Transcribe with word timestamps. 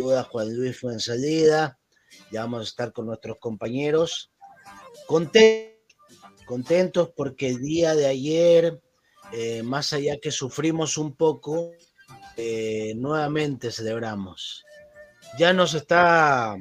Juan 0.00 0.56
Luis 0.56 0.80
Fuensalida. 0.80 1.78
Ya 2.32 2.42
vamos 2.42 2.60
a 2.60 2.64
estar 2.64 2.92
con 2.92 3.06
nuestros 3.06 3.38
compañeros. 3.38 4.32
Contentos, 5.06 5.78
contentos 6.46 7.10
porque 7.16 7.48
el 7.48 7.60
día 7.60 7.94
de 7.94 8.06
ayer, 8.06 8.80
eh, 9.32 9.62
más 9.62 9.92
allá 9.92 10.18
que 10.20 10.30
sufrimos 10.30 10.98
un 10.98 11.14
poco, 11.14 11.72
eh, 12.36 12.94
nuevamente 12.96 13.70
celebramos. 13.70 14.64
Ya 15.38 15.52
nos 15.52 15.74
está 15.74 16.56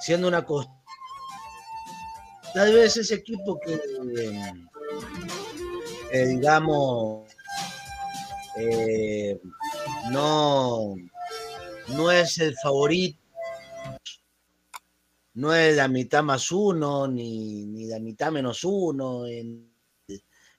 siendo 0.00 0.28
una 0.28 0.44
costumbre. 0.44 0.82
Tal 2.54 2.72
vez 2.72 2.96
ese 2.96 3.16
equipo 3.16 3.58
que, 3.60 3.80
eh, 6.12 6.26
digamos, 6.26 7.28
no, 10.10 10.94
no 11.88 12.10
es 12.10 12.38
el 12.38 12.54
favorito, 12.56 13.18
no 15.34 15.54
es 15.54 15.76
la 15.76 15.88
mitad 15.88 16.22
más 16.22 16.52
uno, 16.52 17.08
ni, 17.08 17.64
ni 17.66 17.86
la 17.86 17.98
mitad 17.98 18.30
menos 18.30 18.64
uno, 18.64 19.26
en 19.26 19.70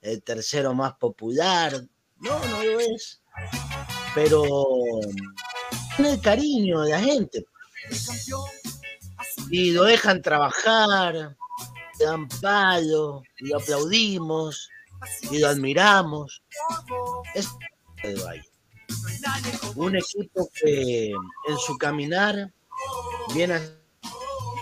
el 0.01 0.21
tercero 0.23 0.73
más 0.73 0.93
popular, 0.95 1.73
no, 2.17 2.39
no 2.47 2.63
lo 2.63 2.79
es, 2.79 3.21
pero 4.13 4.43
tiene 5.95 6.13
el 6.13 6.21
cariño 6.21 6.81
de 6.81 6.91
la 6.91 6.99
gente. 6.99 7.45
Y 9.49 9.71
lo 9.71 9.83
dejan 9.83 10.21
trabajar, 10.21 11.35
le 11.99 12.05
dan 12.05 12.27
palo, 12.41 13.23
lo 13.39 13.57
aplaudimos, 13.57 14.69
y 15.31 15.39
lo 15.39 15.47
admiramos. 15.47 16.43
Es 17.33 17.49
el. 18.03 18.21
Un 19.75 19.95
equipo 19.95 20.49
que 20.53 21.09
en 21.11 21.57
su 21.57 21.77
caminar 21.77 22.51
viene 23.33 23.55
a 23.55 23.61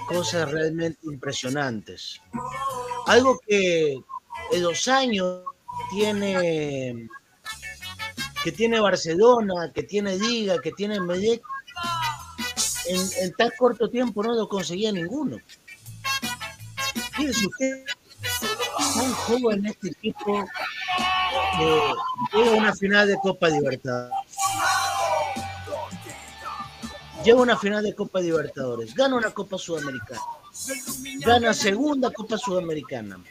cosas 0.08 0.52
realmente 0.52 1.00
impresionantes. 1.04 2.22
Algo 3.08 3.40
que 3.48 3.94
en 4.52 4.64
los 4.64 4.88
años 4.88 5.44
tiene 5.92 7.08
que 8.44 8.52
tiene 8.52 8.80
Barcelona, 8.80 9.72
que 9.74 9.84
tiene 9.84 10.18
Liga, 10.18 10.60
que 10.60 10.74
tiene 10.74 11.00
Medellín, 11.00 11.40
en, 12.88 13.02
en, 13.22 13.34
tan 13.34 13.52
corto 13.58 13.90
tiempo 13.90 14.22
no 14.22 14.34
lo 14.34 14.50
conseguía 14.50 14.92
ninguno. 14.92 15.38
Fíjense 17.14 17.48
usted, 17.48 17.86
un 19.02 19.14
joven 19.14 19.60
en 19.60 19.66
este 19.68 19.88
equipo 19.90 20.46
que 21.58 22.38
llega 22.38 22.52
una 22.52 22.74
final 22.76 23.08
de 23.08 23.18
Copa 23.18 23.50
Libertad. 23.50 24.10
Llega 27.24 27.40
una 27.40 27.58
final 27.58 27.84
de 27.84 27.96
Copa 27.96 28.20
Libertadores, 28.20 28.94
gana 28.94 29.16
una 29.16 29.32
Copa 29.32 29.58
Sudamericana, 29.58 30.20
gana 31.26 31.54
segunda 31.54 32.12
Copa 32.12 32.38
Sudamericana. 32.38 33.24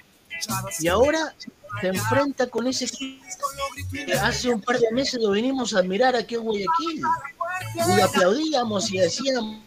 Y 0.80 0.88
ahora 0.88 1.34
se 1.80 1.88
enfrenta 1.88 2.46
con 2.48 2.66
ese 2.66 2.86
que 2.86 4.12
hace 4.14 4.48
un 4.48 4.60
par 4.60 4.78
de 4.78 4.90
meses 4.92 5.20
lo 5.20 5.32
vinimos 5.32 5.74
a 5.74 5.80
admirar 5.80 6.16
aquí 6.16 6.36
en 6.36 6.42
Guayaquil. 6.42 7.02
Y 7.74 8.00
aplaudíamos 8.00 8.90
y 8.90 8.98
decíamos, 8.98 9.60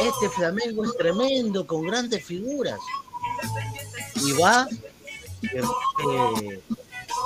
este 0.00 0.28
Flamengo 0.30 0.84
es 0.84 0.96
tremendo, 0.96 1.66
con 1.66 1.86
grandes 1.86 2.24
figuras. 2.24 2.78
Y 4.16 4.32
va, 4.32 4.66
eh, 5.42 6.60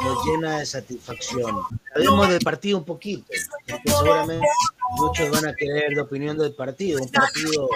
nos 0.02 0.24
llena 0.26 0.58
de 0.58 0.66
satisfacción. 0.66 1.62
Hablemos 1.94 2.28
del 2.28 2.40
partido 2.40 2.78
un 2.78 2.84
poquito, 2.84 3.24
porque 3.68 3.90
seguramente 3.90 4.46
muchos 4.96 5.30
van 5.30 5.46
a 5.46 5.54
querer 5.54 5.92
la 5.92 6.02
opinión 6.02 6.38
del 6.38 6.54
partido, 6.54 7.00
un 7.00 7.10
partido 7.10 7.68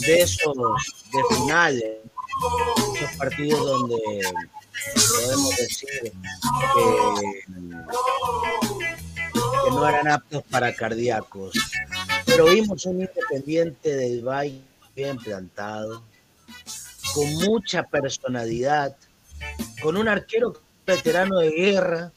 de 0.00 0.20
esos, 0.20 0.54
de 0.54 1.36
finales, 1.36 1.98
esos 2.94 3.16
partidos 3.16 3.60
donde 3.60 3.96
podemos 4.94 5.56
decir 5.56 5.88
que, 6.02 6.12
que 9.64 9.70
no 9.70 9.88
eran 9.88 10.08
aptos 10.08 10.42
para 10.50 10.74
cardíacos. 10.74 11.54
Pero 12.26 12.46
vimos 12.46 12.86
un 12.86 13.00
independiente 13.00 13.94
del 13.94 14.22
Valle 14.26 14.62
bien 14.96 15.18
plantado, 15.18 16.02
con 17.14 17.32
mucha 17.34 17.82
personalidad, 17.82 18.96
con 19.82 19.96
un 19.96 20.08
arquero 20.08 20.52
veterano 20.86 21.38
de 21.38 21.50
guerra, 21.50 22.12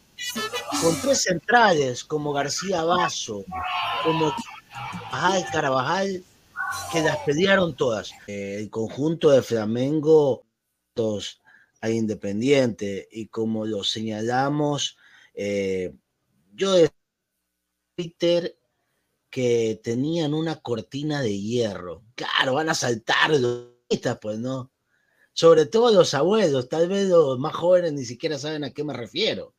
con 0.82 1.00
tres 1.02 1.24
centrales 1.24 2.04
como 2.04 2.34
García 2.34 2.84
Basso, 2.84 3.46
como 4.04 4.34
Carvajal, 5.12 5.46
Carabajal, 5.52 6.24
que 6.92 7.02
las 7.02 7.18
pelearon 7.20 7.76
todas. 7.76 8.12
Eh, 8.28 8.58
el 8.60 8.70
conjunto 8.70 9.30
de 9.30 9.42
Flamengo 9.42 10.46
a 11.82 11.90
Independiente 11.90 13.08
y 13.12 13.28
como 13.28 13.66
lo 13.66 13.84
señalamos, 13.84 14.98
eh, 15.34 15.94
yo 16.54 16.74
de 16.74 16.90
Twitter 17.96 18.58
que 19.30 19.80
tenían 19.84 20.34
una 20.34 20.62
cortina 20.62 21.22
de 21.22 21.38
hierro. 21.38 22.04
Claro, 22.16 22.54
van 22.54 22.70
a 22.70 22.74
saltar 22.74 23.32
pues 24.20 24.40
no 24.40 24.72
sobre 25.36 25.66
todo 25.66 25.92
los 25.92 26.14
abuelos, 26.14 26.70
tal 26.70 26.88
vez 26.88 27.10
los 27.10 27.38
más 27.38 27.54
jóvenes 27.54 27.92
ni 27.92 28.06
siquiera 28.06 28.40
saben 28.40 28.64
a 28.64 28.72
qué 28.72 28.86
me 28.86 28.94
refiero, 28.94 29.54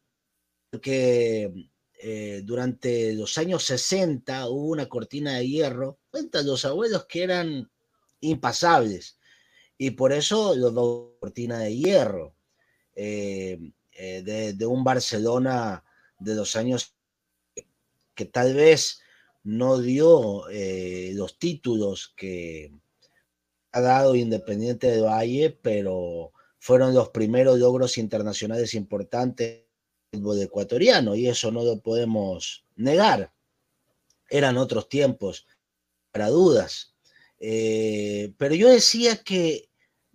porque 0.71 1.53
eh, 1.99 2.41
durante 2.45 3.13
los 3.13 3.37
años 3.37 3.63
60 3.65 4.49
hubo 4.49 4.69
una 4.69 4.89
cortina 4.89 5.35
de 5.35 5.47
hierro, 5.47 5.99
cuentan 6.11 6.47
los 6.47 6.65
abuelos 6.65 7.05
que 7.05 7.25
eran 7.25 7.71
impasables, 8.21 9.19
y 9.77 9.91
por 9.91 10.15
eso 10.15 10.57
los 10.57 10.73
dos 10.73 11.11
cortina 11.21 11.59
de 11.59 11.77
hierro, 11.77 12.35
eh, 12.95 13.59
eh, 13.93 14.23
de, 14.23 14.55
de, 14.55 14.67
un 14.67 14.83
Barcelona 14.83 15.85
de 16.19 16.35
los 16.37 16.57
años 16.57 16.95
que 18.15 18.25
tal 18.25 18.55
vez 18.55 19.03
no 19.43 19.79
dio 19.79 20.45
los 21.13 21.39
títulos 21.39 22.15
que, 22.17 22.73
ha 23.77 23.81
dado 23.83 24.17
Independiente 24.17 24.91
de 24.91 25.03
Valle, 25.03 25.51
pero 25.51 26.33
fueron 26.59 26.95
los 26.95 27.11
primeros 27.11 27.59
logros 27.59 27.99
internacionales 27.99 28.73
importantes 28.73 29.65
del 30.13 30.21
fútbol 30.21 30.41
ecuatoriano 30.41 31.15
y 31.15 31.29
eso 31.29 31.53
no 31.53 31.63
lo 31.63 31.81
podemos 31.81 32.65
negar. 32.75 33.33
Eran 34.31 34.57
otros 34.57 34.89
tiempos, 34.89 35.47
para 36.11 36.31
dudas. 36.31 36.95
Eh, 37.39 38.33
pero 38.39 38.55
yo 38.55 38.69
decía 38.69 39.23
que 39.23 39.69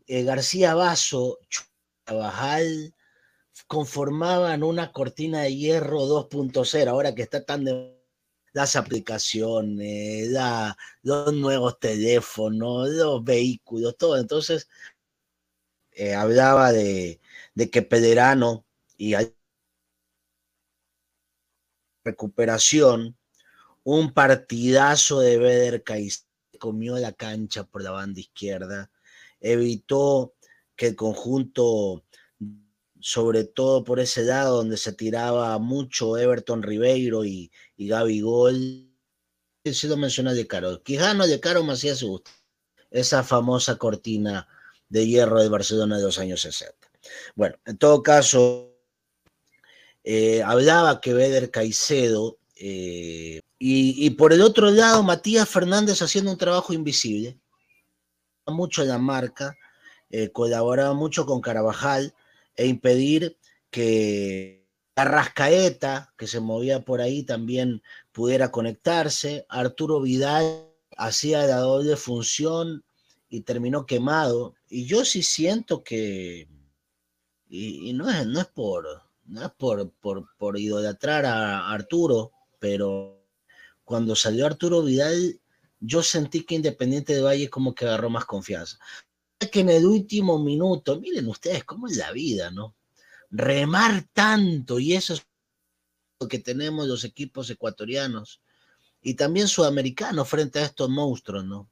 eh, 0.08 0.24
García 0.24 0.74
Basso, 0.74 1.38
Bajal, 2.08 2.96
conformaban 3.68 4.64
una 4.64 4.92
cortina 4.92 5.44
de 5.44 5.56
hierro 5.56 6.02
2.0, 6.08 6.88
ahora 6.88 7.14
que 7.14 7.22
está 7.22 7.46
tan 7.46 7.64
de 7.64 8.01
las 8.54 8.76
aplicaciones, 8.76 10.30
los 11.04 11.34
nuevos 11.34 11.80
teléfonos, 11.80 12.90
los 12.90 13.24
vehículos, 13.24 13.98
todo. 13.98 14.18
Entonces, 14.18 14.68
eh, 15.92 16.14
hablaba 16.16 16.72
de, 16.72 17.20
que 17.72 17.82
Pederano 17.82 18.66
y 18.98 19.16
recuperación, 22.04 23.18
un 23.84 24.14
partidazo 24.14 25.20
de 25.20 25.38
Beder 25.38 25.84
comió 26.60 26.98
la 26.98 27.14
cancha 27.14 27.64
por 27.64 27.84
la 27.84 27.92
banda 27.92 28.20
izquierda, 28.20 28.92
evitó 29.40 30.34
que 30.76 30.88
el 30.88 30.96
conjunto 30.96 32.04
sobre 33.02 33.44
todo 33.44 33.84
por 33.84 34.00
ese 34.00 34.24
lado 34.24 34.58
donde 34.58 34.78
se 34.78 34.94
tiraba 34.94 35.58
mucho 35.60 36.18
Everton 36.18 36.64
Ribeiro 36.64 37.26
y, 37.26 37.52
y 37.76 37.88
Gaby 37.88 38.22
Gol. 38.22 38.88
Si 39.66 39.88
lo 39.88 39.98
menciona 39.98 40.34
de 40.34 40.48
Caro. 40.48 40.82
Quijano 40.82 41.28
de 41.28 41.40
Caro 41.40 41.64
Macías 41.64 42.00
se 42.00 42.06
gusta. 42.06 42.32
Esa 42.90 43.24
famosa 43.24 43.78
cortina 43.78 44.48
de 44.90 45.08
hierro 45.08 45.42
de 45.42 45.50
Barcelona 45.50 45.98
de 45.98 46.04
los 46.04 46.20
años 46.20 46.42
60. 46.42 46.76
Bueno, 47.36 47.56
en 47.66 47.78
todo 47.78 48.04
caso, 48.04 48.76
eh, 50.04 50.42
hablaba 50.44 51.00
que 51.00 51.14
Beder 51.14 51.52
Caicedo 51.52 52.38
eh, 52.56 53.42
y, 53.58 54.10
por 54.12 54.34
el 54.34 54.42
otro 54.42 54.70
lado 54.72 55.04
Matías 55.04 55.48
Fernández 55.48 56.02
haciendo 56.02 56.32
un 56.32 56.38
trabajo 56.38 56.74
invisible. 56.74 57.40
Mucho 58.48 58.82
en 58.82 58.90
la 58.90 58.98
marca, 58.98 59.56
eh, 60.10 60.32
colaboraba 60.32 60.94
mucho 60.94 61.26
con 61.26 61.42
Carabajal 61.42 62.14
e 62.56 62.68
impedir 62.68 63.38
que 63.70 64.68
Arrascaeta, 64.96 66.14
que 66.18 66.28
se 66.28 66.40
movía 66.40 66.84
por 66.84 67.02
ahí, 67.02 67.24
también 67.24 67.82
pudiera 68.12 68.52
conectarse. 68.52 69.46
Arturo 69.50 70.02
Vidal 70.02 70.68
hacía 70.98 71.46
la 71.48 71.58
doble 71.58 71.96
función 71.96 72.84
y 73.30 73.42
terminó 73.42 73.86
quemado. 73.86 74.56
Y 74.70 74.86
yo 74.86 75.06
sí 75.06 75.24
siento 75.24 75.84
que, 75.84 76.48
y, 77.48 77.94
no, 77.94 78.10
es, 78.10 78.28
no 78.28 78.42
es 78.42 78.48
por, 78.48 78.86
no 79.26 79.46
es 79.46 79.52
por, 79.52 79.90
por, 79.94 80.28
por 80.38 80.60
idolatrar 80.60 81.26
a 81.26 81.72
Arturo, 81.72 82.32
pero 82.60 83.26
cuando 83.84 84.16
salió 84.16 84.46
Arturo 84.46 84.84
Vidal, 84.84 85.40
yo 85.80 86.04
sentí 86.04 86.44
que 86.44 86.56
Independiente 86.56 87.16
de 87.16 87.22
Valle 87.22 87.50
como 87.50 87.74
que 87.74 87.86
agarró 87.86 88.10
más 88.10 88.26
confianza. 88.26 88.78
Que 89.50 89.62
en 89.62 89.70
el 89.70 89.86
último 89.86 90.38
minuto, 90.38 91.00
miren 91.00 91.28
ustedes 91.28 91.64
cómo 91.64 91.88
es 91.88 91.98
la 91.98 92.12
vida, 92.12 92.52
¿no? 92.52 92.76
Remar 93.30 94.08
tanto, 94.14 94.80
y 94.80 94.94
eso 94.94 95.14
es 95.14 95.26
lo 96.20 96.28
que 96.28 96.40
tenemos 96.40 96.88
los 96.88 97.04
equipos 97.04 97.50
ecuatorianos 97.50 98.42
y 99.02 99.16
también 99.16 99.48
sudamericanos 99.48 100.30
frente 100.30 100.60
a 100.60 100.66
estos 100.66 100.90
monstruos, 100.90 101.44
¿no? 101.44 101.72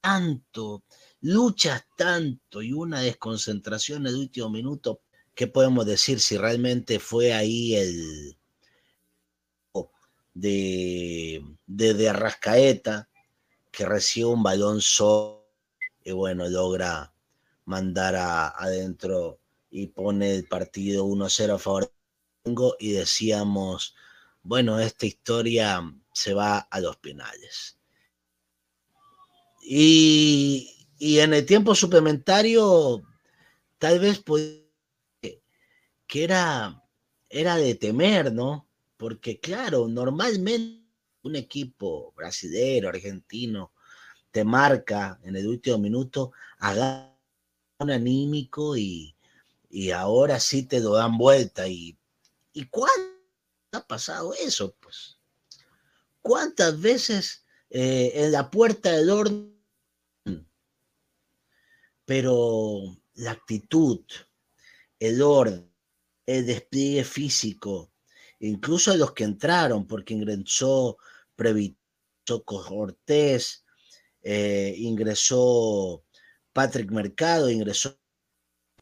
Tanto, 0.00 0.84
luchas 1.20 1.84
tanto 1.96 2.62
y 2.62 2.72
una 2.72 3.00
desconcentración 3.00 4.02
en 4.02 4.14
el 4.14 4.20
último 4.20 4.50
minuto, 4.50 5.02
¿qué 5.34 5.46
podemos 5.46 5.86
decir 5.86 6.20
si 6.20 6.36
realmente 6.36 6.98
fue 6.98 7.32
ahí 7.32 7.76
el, 7.76 8.36
de, 10.34 11.42
de, 11.66 12.08
Arrascaeta, 12.08 13.08
que 13.70 13.86
recibe 13.86 14.26
un 14.26 14.42
balón 14.42 14.80
solo 14.80 15.45
y 16.06 16.12
bueno, 16.12 16.48
logra 16.48 17.12
mandar 17.64 18.14
adentro 18.14 19.40
y 19.70 19.88
pone 19.88 20.36
el 20.36 20.46
partido 20.46 21.04
1-0 21.04 21.54
a 21.54 21.58
favor 21.58 21.92
y 22.78 22.92
decíamos, 22.92 23.96
bueno, 24.42 24.78
esta 24.78 25.06
historia 25.06 25.82
se 26.12 26.32
va 26.32 26.58
a 26.58 26.80
los 26.80 26.96
penales. 26.98 27.76
Y, 29.60 30.86
y 30.98 31.18
en 31.18 31.34
el 31.34 31.44
tiempo 31.44 31.74
suplementario, 31.74 33.02
tal 33.78 33.98
vez 33.98 34.22
que 36.06 36.22
era, 36.24 36.84
era 37.28 37.56
de 37.56 37.74
temer, 37.74 38.32
¿no? 38.32 38.66
porque 38.96 39.38
claro, 39.40 39.88
normalmente 39.88 40.86
un 41.22 41.36
equipo 41.36 42.12
brasileño, 42.16 42.88
argentino, 42.88 43.72
te 44.30 44.44
marca 44.44 45.18
en 45.22 45.36
el 45.36 45.46
último 45.46 45.78
minuto, 45.78 46.32
haga 46.58 47.16
un 47.78 47.90
anímico 47.90 48.76
y, 48.76 49.14
ahora 49.94 50.40
sí 50.40 50.62
te 50.62 50.80
lo 50.80 50.94
dan 50.94 51.18
vuelta. 51.18 51.68
¿Y, 51.68 51.98
y 52.52 52.66
cuándo 52.68 53.12
ha 53.72 53.86
pasado 53.86 54.32
eso? 54.34 54.74
Pues, 54.80 55.18
¿cuántas 56.22 56.80
veces 56.80 57.44
eh, 57.70 58.12
en 58.14 58.32
la 58.32 58.50
puerta 58.50 58.92
del 58.92 59.10
orden? 59.10 59.52
Pero 62.04 62.96
la 63.14 63.32
actitud, 63.32 64.00
el 64.98 65.20
orden, 65.20 65.70
el 66.24 66.46
despliegue 66.46 67.04
físico, 67.04 67.92
incluso 68.40 68.96
los 68.96 69.12
que 69.12 69.24
entraron, 69.24 69.86
porque 69.86 70.14
ingresó 70.14 70.98
Previto 71.34 72.44
Cortés, 72.44 73.65
eh, 74.26 74.74
ingresó 74.76 76.04
Patrick 76.52 76.90
Mercado, 76.90 77.50
ingresó, 77.50 77.98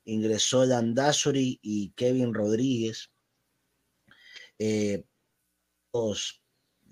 ingresó 0.05 0.65
Landazuri 0.65 1.59
y 1.63 1.91
Kevin 1.91 2.33
Rodríguez. 2.33 3.11
Eh, 4.59 5.05
pues, 5.91 6.41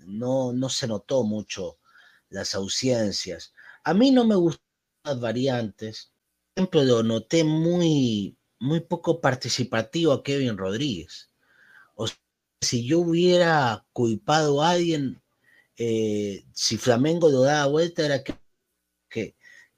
no, 0.05 0.53
no 0.53 0.69
se 0.69 0.87
notó 0.87 1.23
mucho 1.23 1.79
las 2.29 2.55
ausencias. 2.55 3.53
A 3.83 3.93
mí 3.93 4.11
no 4.11 4.25
me 4.25 4.35
gustan 4.35 4.63
las 5.03 5.19
variantes. 5.19 6.13
Por 6.53 6.63
ejemplo, 6.63 6.83
lo 6.83 7.03
noté 7.03 7.43
muy, 7.43 8.37
muy 8.59 8.81
poco 8.81 9.19
participativo 9.21 10.13
a 10.13 10.23
Kevin 10.23 10.57
Rodríguez 10.57 11.33
si 12.63 12.85
yo 12.85 12.99
hubiera 12.99 13.85
culpado 13.93 14.61
a 14.61 14.71
alguien, 14.71 15.21
eh, 15.77 16.45
si 16.53 16.77
Flamengo 16.77 17.29
lo 17.29 17.41
daba 17.41 17.67
vuelta, 17.67 18.05
era 18.05 18.23
que, 18.23 18.33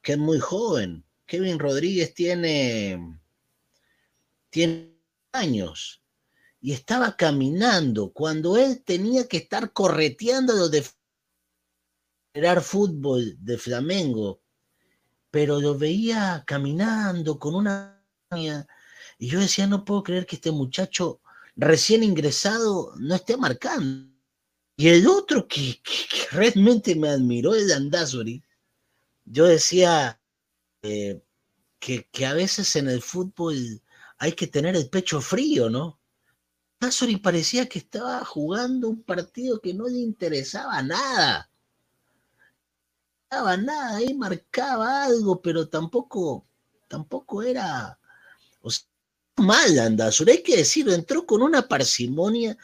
que, 0.06 0.14
es 0.14 0.18
muy 0.18 0.40
joven. 0.40 1.04
Kevin 1.26 1.60
Rodríguez 1.60 2.14
tiene, 2.14 3.20
tiene 4.50 4.96
años 5.32 6.04
y 6.62 6.72
estaba 6.72 7.18
caminando 7.18 8.14
cuando 8.14 8.58
él 8.58 8.84
tenía 8.84 9.28
que 9.28 9.38
estar 9.38 9.74
correteando 9.74 10.54
los 10.54 10.72
de 10.72 10.84
fútbol 12.62 13.36
de 13.40 13.58
Flamengo, 13.58 14.42
pero 15.32 15.60
lo 15.60 15.78
veía 15.78 16.44
caminando 16.46 17.40
con 17.40 17.56
una 17.56 17.96
y 19.18 19.28
yo 19.28 19.40
decía, 19.40 19.68
no 19.68 19.86
puedo 19.86 20.04
creer 20.04 20.26
que 20.26 20.36
este 20.36 20.52
muchacho 20.52 21.22
recién 21.56 22.04
ingresado 22.04 22.94
no 22.98 23.16
esté 23.16 23.38
marcando. 23.38 24.12
Y 24.78 24.90
el 24.90 25.08
otro 25.08 25.48
que, 25.48 25.80
realmente 26.32 26.96
me 26.96 27.10
admiró 27.10 27.56
es 27.56 27.72
Andazuri. 27.72 28.44
Yo 29.26 29.46
decía 29.46 30.20
eh, 30.82 31.22
que, 31.80 32.26
a 32.26 32.34
veces 32.34 32.76
en 32.76 32.90
el 32.90 33.02
fútbol 33.02 33.82
hay 34.18 34.34
que 34.34 34.48
tener 34.48 34.76
el 34.76 34.90
pecho 34.90 35.22
frío, 35.22 35.70
¿no? 35.70 36.00
Andazuri 36.80 37.18
parecía 37.18 37.68
que 37.68 37.80
estaba 37.80 38.24
jugando 38.24 38.90
un 38.90 39.04
partido 39.04 39.60
que 39.60 39.74
no 39.74 39.88
le 39.88 40.00
interesaba 40.00 40.82
nada. 40.82 41.50
No 43.32 43.38
interesaba 43.40 43.58
nada, 43.58 43.98
ahí 43.98 44.14
marcaba 44.14 45.06
algo, 45.06 45.42
pero 45.42 45.68
tampoco, 45.68 46.46
tampoco 46.88 47.42
era 47.42 48.00
mal 49.38 49.80
Andazur, 49.80 50.30
hay 50.30 50.42
que 50.42 50.58
decirlo, 50.58 50.94
entró 50.94 51.26
con 51.26 51.42
una 51.42 51.68
parsimonia 51.68 52.58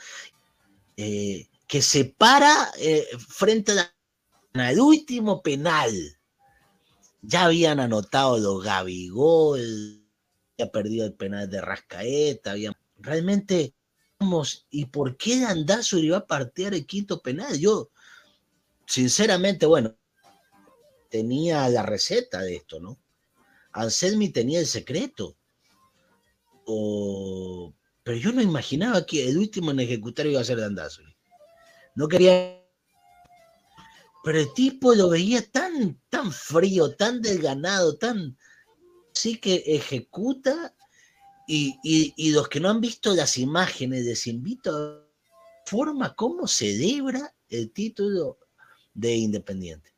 eh, 0.95 1.49
que 1.67 1.81
se 1.81 2.05
para 2.05 2.71
eh, 2.77 3.07
frente 3.17 3.73
al 4.53 4.79
último 4.79 5.41
penal. 5.41 5.91
Ya 7.21 7.45
habían 7.45 7.79
anotado 7.79 8.37
los 8.37 8.63
Gabigol, 8.63 10.03
había 10.57 10.71
perdido 10.71 11.05
el 11.05 11.13
penal 11.13 11.49
de 11.49 11.61
Rascaeta, 11.61 12.51
había... 12.51 12.73
realmente, 12.97 13.73
¿y 14.69 14.85
por 14.85 15.17
qué 15.17 15.45
Andazur 15.45 16.03
iba 16.03 16.17
a 16.17 16.27
partir 16.27 16.73
el 16.73 16.85
quinto 16.85 17.21
penal? 17.21 17.57
Yo, 17.59 17.89
sinceramente, 18.85 19.65
bueno, 19.65 19.95
tenía 21.09 21.67
la 21.69 21.83
receta 21.83 22.41
de 22.41 22.55
esto, 22.55 22.79
¿no? 22.79 22.99
Anselmi 23.71 24.29
tenía 24.29 24.59
el 24.59 24.67
secreto 24.67 25.37
pero 28.03 28.17
yo 28.17 28.31
no 28.31 28.41
imaginaba 28.41 29.05
que 29.05 29.27
el 29.27 29.37
último 29.37 29.71
en 29.71 29.79
ejecutar 29.79 30.25
iba 30.25 30.41
a 30.41 30.43
ser 30.43 30.59
Dandazo. 30.59 31.01
No 31.95 32.07
quería. 32.07 32.60
Pero 34.23 34.39
el 34.39 34.53
tipo 34.53 34.93
lo 34.93 35.09
veía 35.09 35.45
tan, 35.49 35.99
tan 36.09 36.31
frío, 36.31 36.95
tan 36.95 37.21
desganado, 37.21 37.97
tan. 37.97 38.37
Sí 39.13 39.37
que 39.37 39.63
ejecuta. 39.65 40.75
Y, 41.47 42.31
los 42.31 42.47
que 42.47 42.61
no 42.61 42.69
han 42.69 42.79
visto 42.79 43.13
las 43.13 43.37
imágenes, 43.37 44.05
les 44.05 44.25
invito 44.27 44.73
a 44.73 45.05
forma 45.65 46.15
cómo 46.15 46.47
celebra 46.47 47.35
el 47.49 47.71
título 47.71 48.37
de 48.93 49.15
Independiente. 49.15 49.93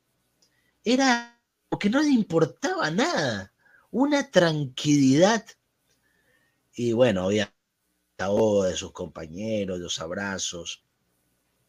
Era 0.84 1.40
porque 1.70 1.92
no 1.92 2.02
le 2.02 2.10
importaba 2.10 2.90
nada. 2.90 3.54
Una 3.92 4.32
tranquilidad 4.32 5.46
y 6.76 6.94
bueno, 6.94 7.24
había 7.24 7.54
de 8.18 8.76
sus 8.76 8.94
compañeros, 8.94 9.80
los 9.80 10.00
abrazos 10.00 10.86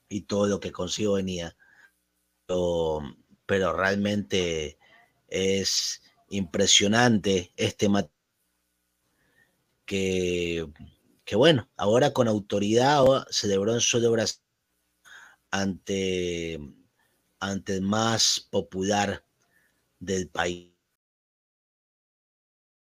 y 0.09 0.23
todo 0.23 0.47
lo 0.47 0.61
que 0.61 0.71
consigo 0.71 1.15
venía. 1.15 1.57
Pero, 2.47 3.73
realmente 3.77 4.79
es 5.29 6.03
impresionante 6.29 7.53
este 7.57 7.89
que, 9.87 10.67
que 11.25 11.37
bueno, 11.37 11.69
ahora 11.77 12.13
con 12.13 12.29
autoridad 12.29 13.05
celebró 13.31 13.75
en 13.75 13.81
solo 13.81 14.11
Brasil 14.13 14.41
ante, 15.53 16.59
ante 17.41 17.75
el 17.75 17.83
más 17.83 18.49
popular 18.51 19.25
del 20.01 20.29
país. 20.29 20.74